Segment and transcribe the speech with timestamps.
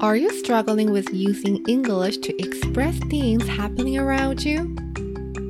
[0.00, 4.76] Are you struggling with using English to express things happening around you?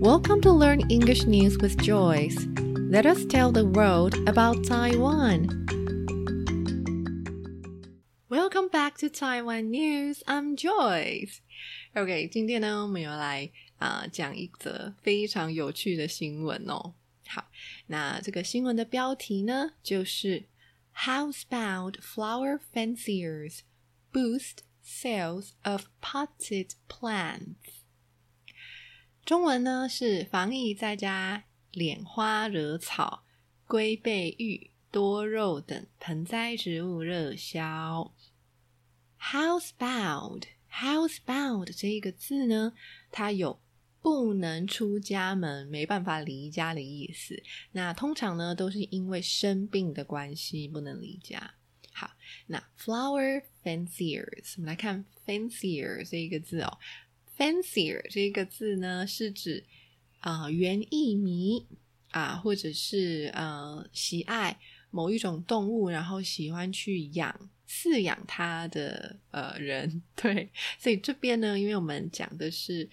[0.01, 2.47] Welcome to Learn English News with Joyce.
[2.91, 5.49] Let us tell the world about Taiwan.
[8.29, 10.23] Welcome back to Taiwan News.
[10.27, 11.41] I'm Joyce.
[11.95, 16.95] OK，今天呢，我们要来啊、呃、讲一则非常有趣的新闻哦。
[17.27, 17.47] 好，
[17.87, 20.45] 那这个新闻的标题呢，就是
[20.97, 23.61] Housebound flower fanciers
[24.12, 27.84] boost sales of potted plants。
[29.26, 33.26] 中文呢是防疫在家拈花惹草、
[33.66, 38.16] 龟背芋、多肉等盆栽植物热销。
[39.22, 42.74] Housebound，housebound 这个字呢，
[43.12, 43.62] 它有
[44.02, 47.44] 不能出家门、没办法离家的意思。
[47.74, 51.54] 那通常呢，都是因为生病的关系不能离家。
[51.92, 52.10] 好，
[52.48, 56.78] 那 flower fanciers，我们来看 fancier 这一个字哦。
[57.38, 59.66] fancier 这一个字呢，是指
[60.20, 61.66] 啊、呃、园艺迷
[62.12, 67.50] 啊，或者是呃喜爱某一种动物，然后喜欢去养。
[67.72, 70.50] 饲养它的呃人， 对，
[70.80, 72.90] 所以这边呢，因为我们讲的是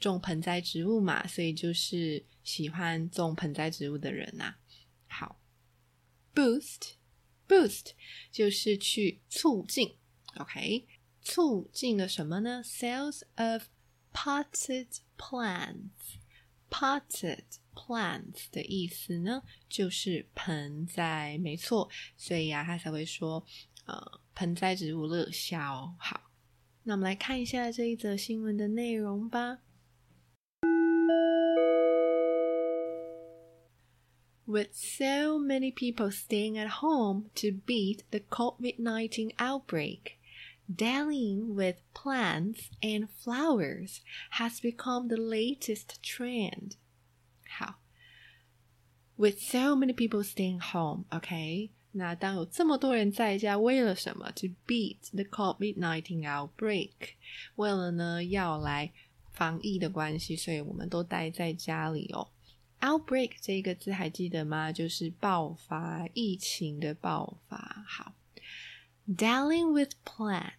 [0.00, 4.58] 种盆栽植物嘛，所以就是喜欢种盆栽植物的人呐、啊。
[5.08, 5.40] 好
[6.34, 6.92] ，boost
[7.46, 7.88] boost
[8.32, 9.94] 就是去促进
[10.37, 10.87] ，OK，
[11.21, 12.61] 促进了什么呢？
[12.63, 13.63] Sales of
[14.13, 17.43] potted plants，potted
[17.73, 23.45] plants 的意思呢，就是盆栽，没错，所以呀、啊，他才会说。
[23.85, 25.93] 呃，盆栽植物热销。
[25.99, 26.31] 好，
[26.83, 29.59] 那我们来看一下这一则新闻的内容吧。
[34.45, 40.16] With so many people staying at home to beat the COVID-19 outbreak,
[40.67, 46.77] dallying with plants and flowers has become the latest trend.
[47.47, 47.79] 好，
[49.15, 51.69] With so many people staying home, okay?
[51.91, 54.31] 那当有这么多人在家，为了什么？
[54.31, 56.91] To beat the COVID-19 outbreak，
[57.55, 58.91] 为了呢要来
[59.31, 62.29] 防疫的关系，所以我们都待在家里哦。
[62.81, 64.71] Outbreak 这个字还记得吗？
[64.71, 67.85] 就是爆发疫情的爆发。
[67.87, 68.15] 好
[69.08, 70.52] ，Dallying with plants.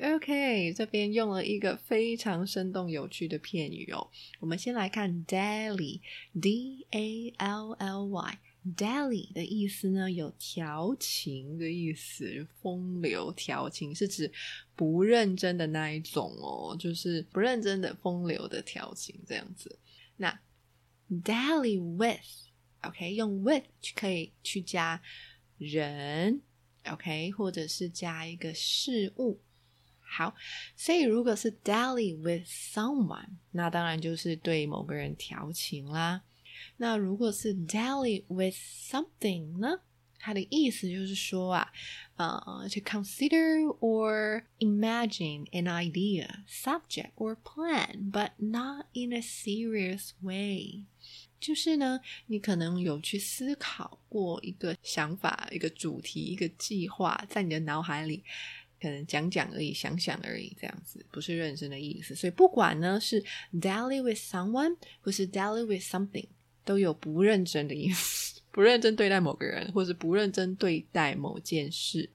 [0.00, 4.08] OK，这边用了一个非常生动有趣的片语哦。
[4.40, 8.38] 我们先来看 dally，D A L L Y。
[8.76, 14.30] Dally 的意思呢，有调情的意思，风流调情是指
[14.76, 19.80] 不认真的那一种哦，就是不认真的风流的调情这样子。
[20.16, 20.38] 那
[21.10, 25.02] Dally with，OK，、用 with 去可以去加
[25.58, 26.40] 人
[26.85, 29.39] ，OK，或者是加一个事物。
[29.99, 30.35] 好，
[30.75, 36.23] 所以如果是 Dally with someone，那当然就是对某个人调情啦。
[36.77, 39.81] 那如果是 dally with something 呢？
[40.19, 41.71] 它的意思就是说啊，
[42.15, 50.85] 呃，to consider or imagine an idea, subject or plan, but not in a serious way。
[51.42, 58.24] 就是呢，你可能有去思考过一个想法、一个主题、一个计划，在你的脑海里。
[58.80, 62.14] 可能讲讲而已，想想而已，这样子不是认真的意思。
[62.14, 63.22] 所以不管呢是
[63.60, 66.26] dally with someone 或是 dally with something。
[66.64, 72.08] 都有不认真的意思， 不认真对待某个人，或是不认真对待某件事。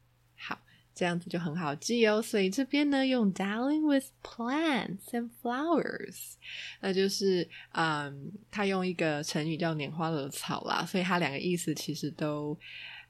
[0.97, 2.19] 这样子就很好记哦。
[2.19, 6.33] 所以这边呢，用 dallying with plants and flowers，
[6.81, 12.57] 那就是嗯，他用一个成语叫拈花惹草啦，所以它两个意思其实都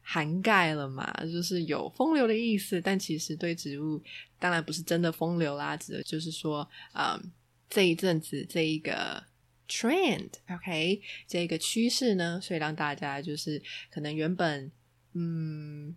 [0.01, 4.03] 涵盖了嘛，就是有风流的意思，但其实对植物
[4.37, 7.31] 当然不是真的风流啦，指的就是说，嗯，
[7.69, 9.23] 这一阵子这一个。
[9.69, 11.01] trend，OK，、okay?
[11.27, 13.61] 这个趋势呢，所以让大家就是
[13.91, 14.71] 可能原本
[15.11, 15.93] 嗯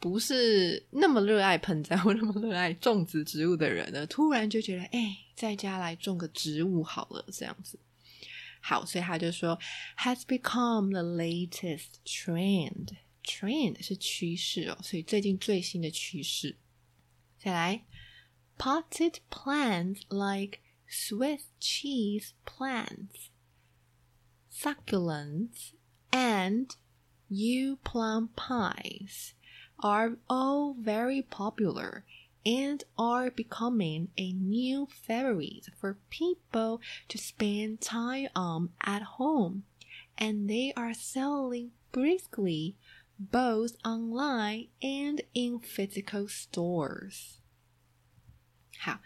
[0.00, 7.78] 不是那么热爱盆栽或那么热爱种植植物的人呢，突然就觉得哎，在家来种个植物好了，这样子。
[8.60, 9.58] 好，所以他就说
[9.98, 12.96] has become the latest trend。
[13.24, 16.56] trend 是趋势哦，所以最近最新的趋势。
[17.38, 17.84] 再来
[18.56, 20.60] ，potted plants like
[20.90, 23.28] Swiss cheese plants,
[24.50, 25.72] succulents,
[26.10, 26.68] and
[27.28, 29.32] yew plum pies
[29.79, 32.03] are all very popular
[32.45, 39.63] and are becoming a new favorite for people to spend time on at home.
[40.17, 42.75] And they are selling briskly
[43.17, 47.39] both online and in physical stores.
[48.79, 48.99] 好，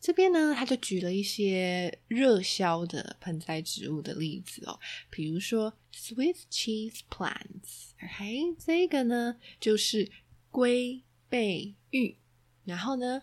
[0.00, 7.00] 这边呢，他就举了一些热销的盆栽植物的例子哦，比如说 Swiss cheese
[8.03, 10.11] OK，这个呢就是
[10.51, 12.17] 龟背玉，
[12.63, 13.21] 然后呢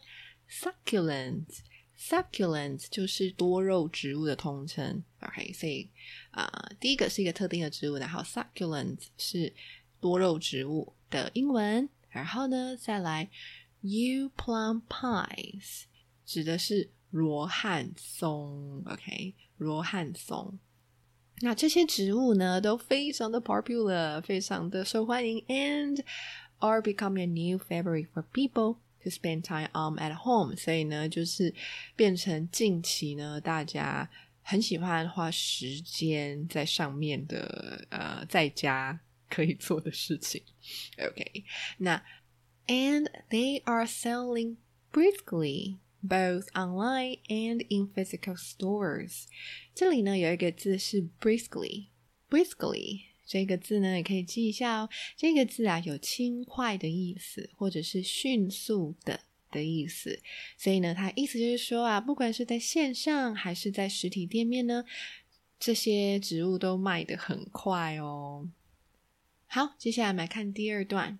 [0.50, 5.88] Succulent，Succulent 就是多肉植物的通称，OK，所以
[6.30, 9.54] 啊，第一个是一个特定的植物，然后 Succulent 是
[10.00, 13.30] 多肉植物的英文，然后呢再来。
[13.82, 15.82] U plum pies
[16.24, 20.58] 指的是罗汉松，OK，罗汉松。
[21.41, 26.03] 那这些植物呢，都非常的 popular，非常的受欢迎，and
[26.59, 30.55] are becoming a new favorite for people to spend time on at home。
[30.55, 31.53] 所以呢，就是
[31.95, 34.09] 变成近期呢，大家
[34.41, 38.99] 很喜欢花时间在上面的，呃，在家
[39.29, 40.41] 可以做的事情。
[40.99, 41.43] OK，
[41.77, 42.01] 那。
[42.67, 44.55] and they are selling
[44.93, 49.24] briskly Both online and in physical stores。
[49.74, 54.88] 这里呢有一个字是 briskly，briskly 这个字呢也可以记一下哦。
[55.16, 59.20] 这个字啊有轻快的意思，或者是迅速的
[59.50, 60.20] 的意思。
[60.56, 64.84] 所以呢，它意思就是说啊，不管是在线上还是在实体店面呢，
[65.58, 68.48] 这些植物都卖得很快哦。
[69.48, 71.18] 好，接下来我们来看第二段。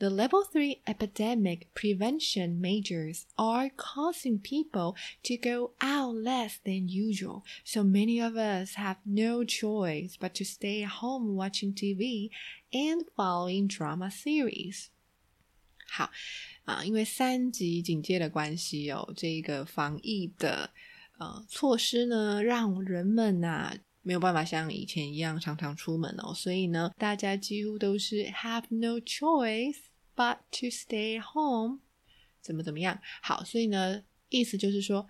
[0.00, 7.44] The level 3 epidemic prevention measures are causing people to go out less than usual,
[7.64, 12.28] so many of us have no choice but to stay at home watching TV
[12.74, 14.88] and following drama series.
[15.88, 16.10] 好
[16.66, 20.68] 啊，因为三级警戒的关系哦，这个防疫的
[21.18, 29.76] 呃措施呢，让人们呐、啊、没有办法像以前一样常常出门哦，所以呢，大家几乎都是 have no choice。
[30.15, 31.79] But to stay home，
[32.41, 32.99] 怎么怎么样？
[33.21, 35.07] 好，所以呢，意思就是说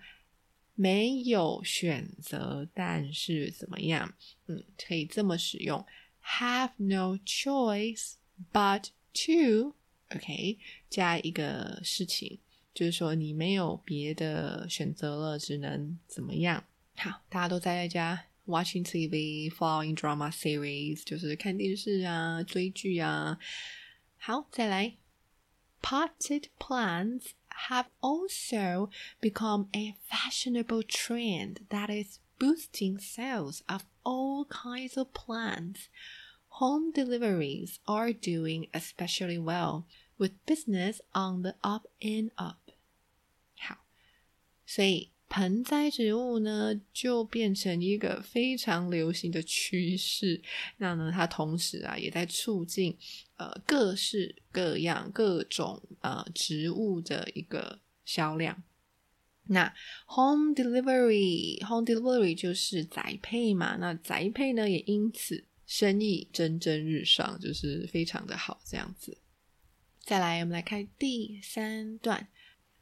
[0.74, 4.14] 没有选择，但是怎么样？
[4.46, 5.84] 嗯，可以这么使用
[6.24, 8.14] ：have no choice
[8.52, 10.58] but to，OK，
[10.88, 12.38] 加一个事情，
[12.72, 16.64] 就是说你没有别的选择了，只能怎么样？
[16.96, 23.38] 好，大家都在家 watching TV，following drama series，就是看电视啊，追剧啊。
[24.21, 24.97] 好，再来，
[25.81, 27.31] potted plants
[27.67, 28.89] have also
[29.21, 35.87] become a fashionable trend that is boosting sales of all kinds of plants.
[36.59, 39.85] Home deliveries are doing especially well,
[40.17, 42.57] with business on the up and up.
[43.55, 43.77] 好，
[44.65, 50.42] 所以 盆栽植物呢，就变成一个非常流行的趋势。
[50.76, 52.94] 那呢，它同时啊，也在促进
[53.38, 58.62] 呃各式各样各种呃植物的一个销量。
[59.44, 59.74] 那
[60.06, 63.76] home delivery，home delivery 就是宅配嘛。
[63.76, 69.16] 那宅配呢，也因此生意蒸蒸日上，就是非常的好这样子。
[70.04, 72.28] 再来，我们来看第三段。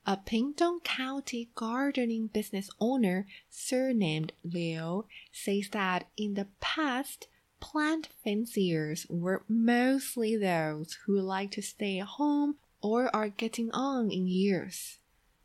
[0.06, 7.29] A Pingdong County gardening business owner surnamed Liu says that in the past,
[7.61, 14.27] plant fanciers were mostly those who like to stay home or are getting on in
[14.27, 14.98] years.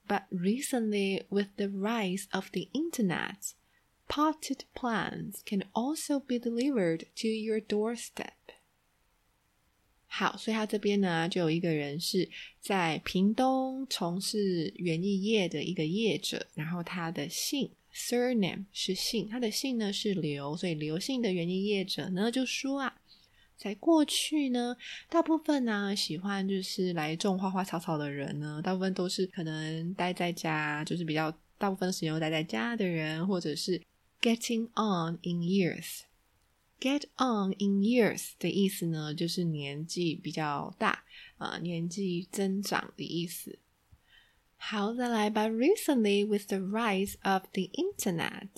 [0.07, 3.53] But recently, with the rise of the internet,
[4.07, 8.44] potted plants can also be delivered to your doorstep.
[10.17, 12.29] 好，所以他这边呢，就有一个人是
[12.61, 22.95] 在屏东从事园艺业的一个业者，然后他的姓 surname 是姓，他的姓呢是刘，所以刘姓的园艺业者呢就说啊，
[23.57, 24.77] 在过去呢，
[25.09, 33.81] 大部分呢喜欢就是来种花花草草的人呢，大部分都是可能待在家，就是比较大部分时间都待在家的人，或者是
[34.21, 36.03] getting on in years。
[36.79, 41.03] Get on in years 的意思呢，就是年纪比较大
[41.37, 43.59] 啊，年纪增长的意思。
[44.57, 45.47] 好，再来吧。
[45.47, 48.49] Recently, with the rise of the internet，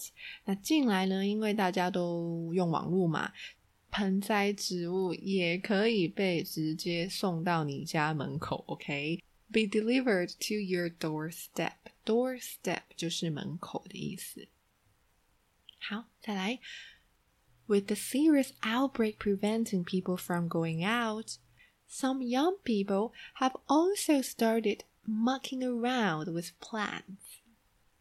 [0.46, 3.34] 那近来呢，因为大家都用网络嘛，
[3.92, 8.64] 盆栽植物也可以被直接送到你家门口。
[8.68, 11.74] OK，be delivered to your doorstep。
[12.06, 14.48] Doorstep 就是门口的意思。
[15.80, 16.60] 好，再来。
[17.67, 21.39] with the serious outbreak preventing people from going out,
[21.89, 27.41] some young people have also started mucking around with plants.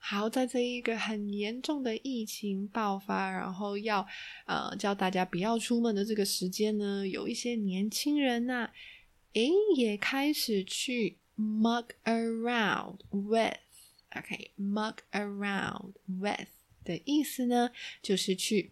[0.03, 4.07] 好，在这一个很严重的疫情爆发，然后要
[4.47, 8.73] 呃叫大家不要出门的这个时间呢，有一些年轻人呐、啊，
[9.33, 13.59] 诶，也开始去 muck around with
[14.15, 16.47] OK，mug around with
[16.83, 17.69] 的意思呢，
[18.01, 18.71] 就是去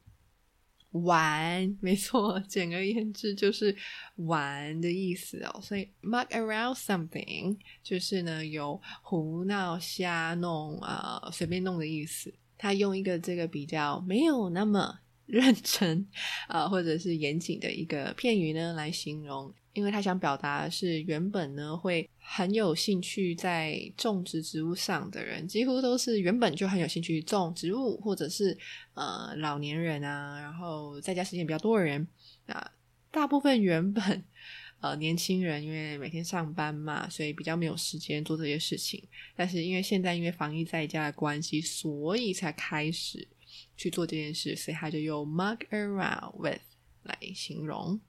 [0.94, 3.74] 玩，没错，简而言之就是
[4.16, 5.60] 玩的意思哦。
[5.60, 12.32] 所以，muck around something 就是呢有胡闹、瞎弄啊、随便弄的意思。
[12.56, 16.06] 他用一个这个比较没有那么认真
[16.46, 19.52] 啊，或者是严谨的一个片语呢来形容。
[19.74, 28.56] 因为他想表达的是，原本呢会很有兴趣在种植植物上的人，几乎都是原本就很有兴趣种植物，或者是
[28.94, 32.06] 呃老年人啊，然后在家时间比较多的人
[32.46, 32.70] 啊。
[33.10, 34.24] 大部分原本
[34.80, 39.02] 呃年轻人，因为每天上班嘛，所以比较没有时间做这些事情。
[39.36, 43.26] 但是因为现在因为防疫在家的关系，所以才开始
[43.76, 46.60] 去做这件事，所以他就用 mug around with
[47.02, 48.00] 来形容。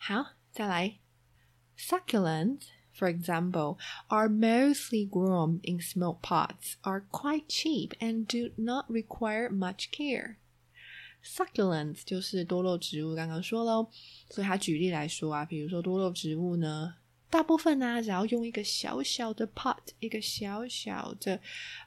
[0.00, 0.98] 好，再来，
[1.78, 2.62] succulents,
[2.94, 9.50] for example, are mostly grown in small pots, are quite cheap, and do not require
[9.50, 10.36] much care.
[11.24, 13.88] Succulents 就是多肉植物，刚刚说喽，
[14.30, 16.94] 所以他举例来说啊，比如说多肉植物呢，
[17.28, 21.40] 大部分呢，只要用一个小小的 pot，一个小小的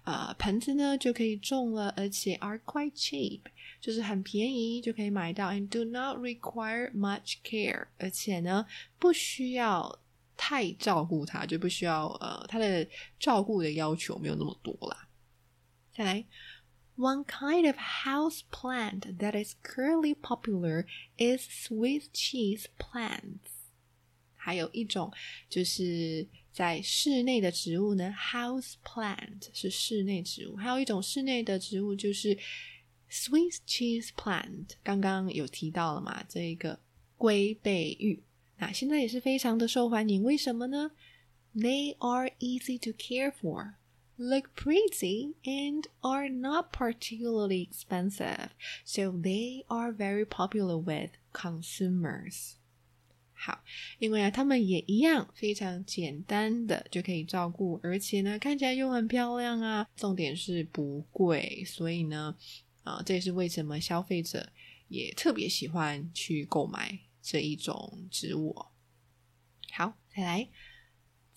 [0.04, 3.44] 呃盆子呢，就可以种了，而且 are quite cheap。
[3.85, 8.65] 就是很便宜就可以买到，and do not require much care，而且呢
[8.99, 10.01] 不需要
[10.39, 12.89] 太照顾它，就不需要呃它的
[13.21, 15.11] 照顾的要求没有那么多啦。
[15.95, 16.25] 再来
[16.97, 20.87] ，One kind of house plant that is currently popular
[21.19, 23.51] is Swiss cheese plants。
[24.35, 25.13] 还有一种
[25.51, 32.39] 就是在室内的植物呢，house plant 是室内植物，还有一种室内的植物就是。
[33.15, 36.25] Swiss cheese plant 刚刚有提到了嘛？
[36.29, 36.81] 这一个
[37.17, 38.25] 龟背玉，
[38.59, 40.25] 那现在也是非常的受欢迎。
[40.25, 40.91] 为什么呢
[41.55, 43.75] ？They are easy to care for,
[44.17, 48.49] look pretty, and are not particularly expensive,
[48.85, 52.55] so they are very popular with consumers.
[53.33, 53.63] 好，
[54.01, 59.89] 因为啊，它们也一样非常简单的就可以照顾，而且呢，看起来又很漂亮啊。
[59.95, 62.37] 重点是不贵，所以呢。
[62.84, 64.52] 啊，这也是为什么消费者
[64.88, 68.66] 也特别喜欢去购买这一种植物。
[69.72, 70.50] 好，再来，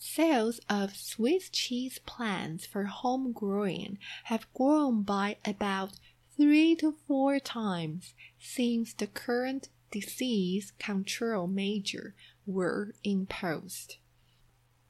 [0.00, 5.92] Sales of Swiss cheese plants for home growing have grown by about
[6.36, 12.14] three to four times since the current disease control measure
[12.46, 13.98] were imposed.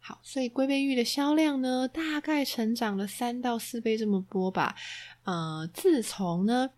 [0.07, 4.73] 好，所以龟背玉的销量呢，大概成长了三到四倍这么多吧。
[5.23, 6.69] 呃，自从呢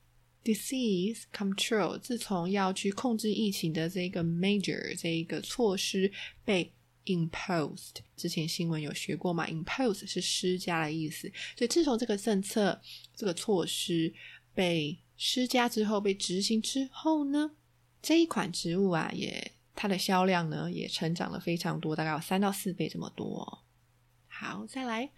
[0.44, 6.12] ，disease control，自从要去控制疫情的这个 major 这一个措施
[6.44, 6.74] 被
[7.06, 11.32] imposed，之前新闻有学过嘛？impose 是施加的意思。
[11.56, 12.82] 所以自从这个政策、
[13.16, 14.12] 这个措施
[14.56, 17.52] 被施加之后，被执行之后呢，
[18.02, 19.52] 这一款植物啊，也。
[19.79, 23.65] 它的销量呢也成长了非常多，大概有三到四倍这么多。
[24.29, 25.11] 好，再来。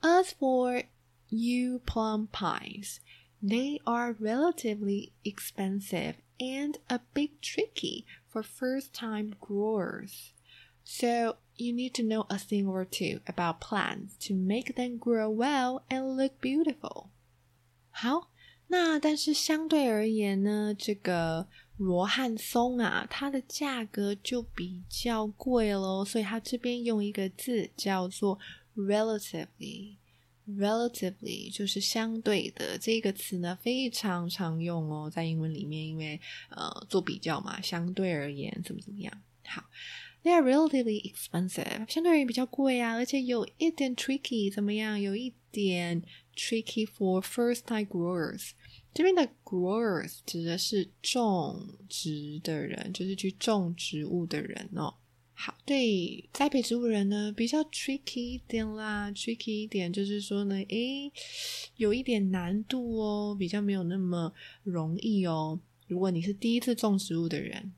[0.00, 0.86] As for
[1.28, 2.98] U plum pies,
[3.42, 10.32] they are relatively expensive and a bit tricky for first-time growers.
[10.82, 15.28] So you need to know a thing or two about plants to make them grow
[15.28, 17.10] well and look beautiful.
[17.90, 18.30] 好，
[18.68, 28.39] 那但是相对而言呢，这个 罗汉松啊，它的价格就比较贵喽，所以它这边用一个字叫做
[28.75, 39.11] relatively，relatively 就是相对的这个词呢，非常常用哦，在英文里面，因为呃做比较嘛，相对而言怎么怎么样。
[39.45, 39.65] 好
[40.23, 45.01] ，they are relatively expensive，相对而言比较贵啊，而且有一点 tricky，怎么样？
[45.01, 46.01] 有一点
[46.35, 48.51] tricky for first-time growers。
[48.95, 54.93] 这边的 growers 指的是种植的人，就是去种植物的人哦。
[55.33, 61.11] 好，对栽培植物人呢比较 tricky 一点啦，tricky 一点就是说呢，诶，
[61.75, 64.33] 有一点难度哦，比较没有那么
[64.63, 65.59] 容易哦。
[65.87, 67.73] 如果你是第一次种植物的人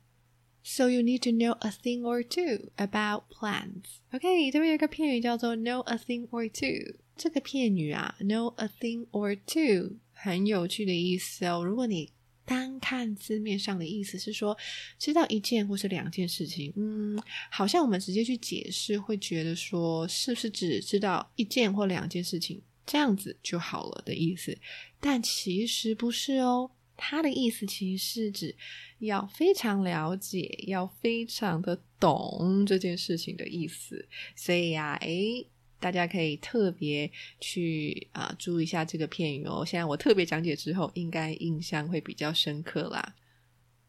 [0.63, 3.97] ，so you need to know a thing or two about plants。
[4.11, 6.99] OK，这边有一个片语叫做 know a thing or two。
[7.15, 9.97] 这个片语啊，know a thing or two。
[10.19, 11.63] 很有趣的意思哦。
[11.63, 12.11] 如果你
[12.45, 14.57] 单看字面上的意思是说
[14.97, 17.21] 知道一件或是两件事情，嗯，
[17.51, 24.57] 好像我们直接去解释会觉得说是不是只知道一件或两件事情这样子就好了的意思？
[24.99, 26.71] 但其实不是哦。
[26.99, 28.55] 它的意思其实是指
[28.97, 34.07] 要非常了解，要非常的懂这件事情的意思。
[34.35, 35.45] 所以呀，诶。
[35.79, 39.63] 大家可以特别去啊注意一下这个片语哦。
[39.65, 43.15] 现在我特别讲解之后，应该印象会比较深刻啦。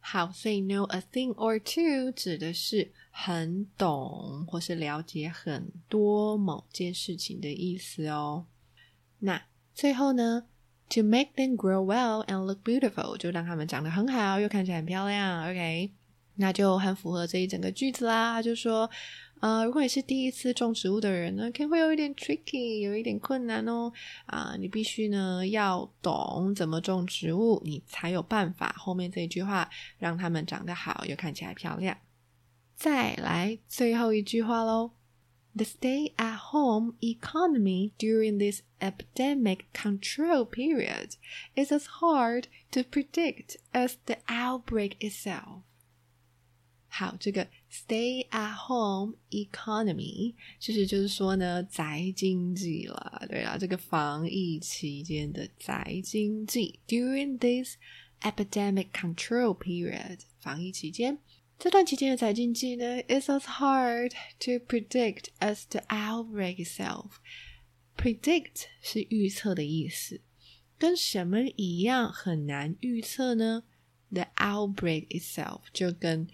[0.00, 8.46] 好，所以 know a thing or two 指的是很懂或是了解很多某件事情的意思哦。
[9.20, 9.42] 那
[9.74, 10.44] 最后呢
[10.90, 15.50] ，to make them grow well and look beautiful 就让他们长得很好，又看起来很漂亮。
[15.50, 15.90] OK，
[16.36, 18.42] 那就很符合这一整个句子啦。
[18.42, 18.90] 就说。
[19.40, 23.92] 呃，如果你是第一次种植物的人呢，可能会有一点 tricky，有一点困难哦。
[24.26, 31.96] 啊，你必须呢要懂怎么种植物，你才有办法后面这一句话让它们长得好又看起来漂亮。
[32.74, 34.92] 再来最后一句话喽
[35.54, 41.14] ：The stay-at-home economy during this epidemic control period
[41.56, 45.62] is as hard to predict as the outbreak itself.
[46.88, 53.25] 好，这个 stay at home economy 其实就是说呢，宅经济了。
[53.29, 57.77] 对啦，这个防疫期间的宅经济，during this
[58.21, 61.17] epidemic control period，防疫期间
[61.59, 70.21] 这段期间的宅经济呢，is as hard to predict as the outbreak itself。predict 是预测的意思，
[70.77, 73.63] 跟什么一样很难预测呢？
[74.11, 76.27] The outbreak itself 就跟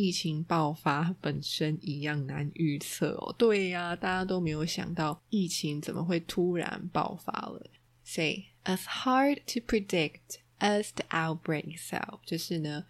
[0.00, 3.34] 疫情爆发本身一样难预测哦。
[3.36, 7.68] 对呀，大家都没有想到疫情怎么会突然爆发了。
[8.04, 12.84] Say as hard to predict as the outbreak itself，就是呢，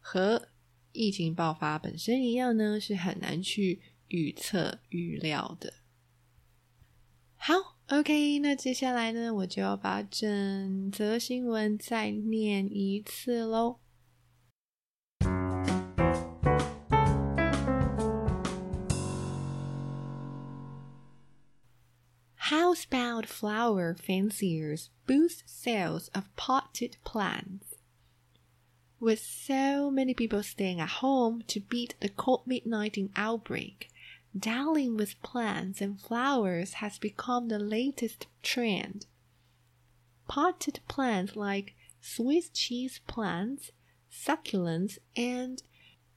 [0.00, 0.48] 和
[0.92, 5.72] 疫情爆发本身一样呢，是很难去预测预料的。
[7.36, 7.54] 好
[7.86, 13.78] ，OK，那接下来呢，我就要把整则新闻再念一次喽。
[22.80, 27.74] Housebound flower fanciers boost sales of potted plants.
[28.98, 33.90] With so many people staying at home to beat the COVID 19 outbreak,
[34.38, 39.04] dallying with plants and flowers has become the latest trend.
[40.26, 43.72] Potted plants like Swiss cheese plants,
[44.10, 45.62] succulents, and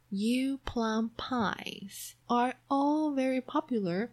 [0.10, 4.12] yew plum pies are all very popular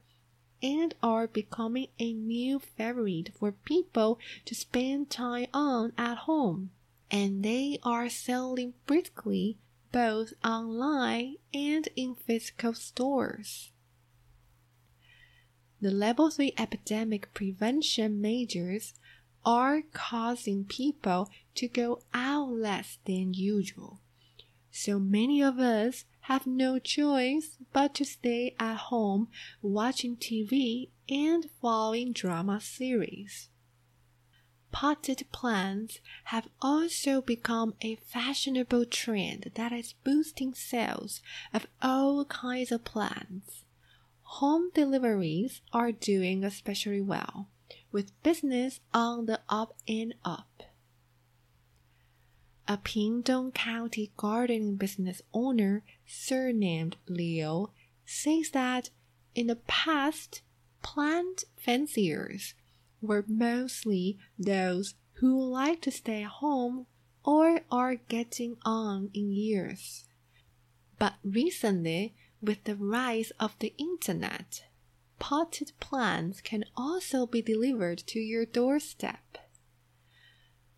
[0.63, 6.71] and are becoming a new favorite for people to spend time on at home.
[7.11, 9.59] And they are selling briskly
[9.93, 13.71] both online and in physical stores.
[15.81, 18.95] The level 3 epidemic prevention measures
[19.45, 24.01] are causing people to go out less than usual.
[24.71, 29.29] So many of us have no choice but to stay at home
[29.63, 33.49] watching TV and following drama series.
[34.73, 41.21] Potted plants have also become a fashionable trend that is boosting sales
[41.53, 43.65] of all kinds of plants.
[44.23, 47.49] Home deliveries are doing especially well,
[47.91, 50.63] with business on the up and up
[52.69, 57.71] a Pingdong County gardening business owner surnamed Liu,
[58.05, 58.91] says that
[59.35, 60.43] in the past,
[60.83, 62.55] plant fanciers
[63.01, 66.87] were mostly those who like to stay home
[67.25, 70.05] or are getting on in years.
[70.99, 74.65] But recently, with the rise of the internet,
[75.19, 79.39] potted plants can also be delivered to your doorstep.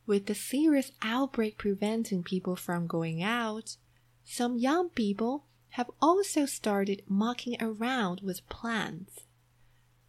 [0.05, 3.77] With the serious outbreak preventing people from going out,
[4.25, 9.21] some young people have also started mucking around with plants.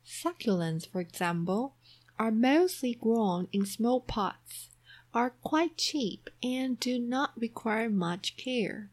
[0.06, 1.76] Succulents, for example,
[2.18, 4.70] are mostly grown in small pots,
[5.14, 8.90] are quite cheap, and do not require much care.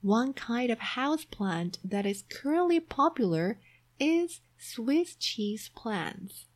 [0.00, 3.58] One kind of houseplant that is currently popular
[3.98, 6.46] is Swiss cheese plants.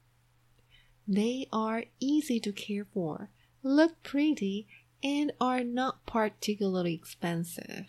[1.09, 3.31] They are easy to care for
[3.69, 4.67] look pretty,
[5.03, 7.87] and are not particularly expensive.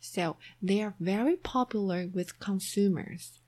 [0.00, 3.40] So they are very popular with consumers.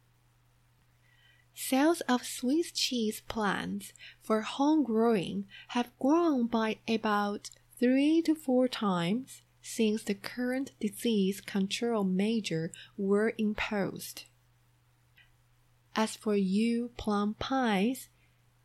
[1.54, 8.68] Sales of Swiss cheese plants for home growing have grown by about three to four
[8.68, 14.24] times since the current disease control measure were imposed.
[15.94, 18.08] As for yew plum pies,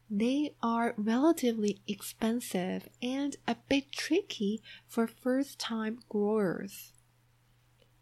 [0.10, 6.94] they are relatively expensive and a bit tricky for first time growers.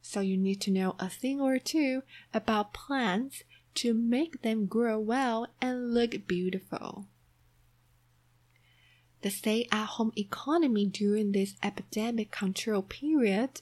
[0.02, 3.44] So you need to know a thing or two about plants
[3.76, 7.08] to make them grow well and look beautiful.
[9.22, 13.62] The stay at home economy during this epidemic control period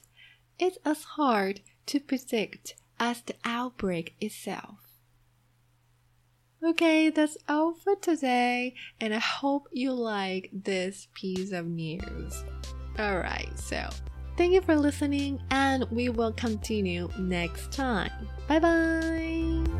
[0.58, 4.83] is as hard to predict as the outbreak itself.
[6.64, 12.42] Okay, that's all for today, and I hope you like this piece of news.
[12.98, 13.86] Alright, so
[14.38, 18.12] thank you for listening, and we will continue next time.
[18.48, 19.73] Bye bye!